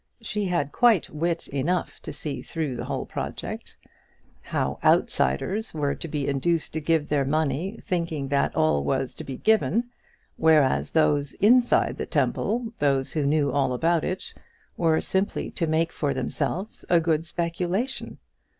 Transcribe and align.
She 0.19 0.45
had 0.45 0.71
quite 0.71 1.11
wit 1.11 1.47
enough 1.49 1.99
to 2.01 2.11
see 2.11 2.41
through 2.41 2.75
the 2.75 2.85
whole 2.85 3.05
project; 3.05 3.77
how 4.41 4.79
outsiders 4.83 5.75
were 5.75 5.93
to 5.93 6.07
be 6.07 6.27
induced 6.27 6.73
to 6.73 6.81
give 6.81 7.07
their 7.07 7.23
money, 7.23 7.79
thinking 7.85 8.27
that 8.29 8.55
all 8.55 8.83
was 8.83 9.13
to 9.13 9.23
be 9.23 9.37
given; 9.37 9.91
whereas 10.37 10.89
those 10.89 11.33
inside 11.35 11.97
the 11.99 12.07
temple, 12.07 12.73
those 12.79 13.13
who 13.13 13.27
knew 13.27 13.51
all 13.51 13.73
about 13.73 14.03
it, 14.03 14.33
were 14.75 15.01
simply 15.01 15.51
to 15.51 15.67
make 15.67 15.91
for 15.91 16.15
themselves 16.15 16.83
a 16.89 16.99
good 16.99 17.23
speculation. 17.27 18.17